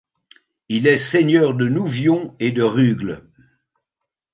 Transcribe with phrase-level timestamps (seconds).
[0.67, 3.23] Il est seigneur de Nouvion et de Rugles.